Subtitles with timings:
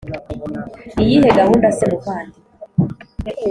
[1.01, 2.37] iyihe gahunda se muvandi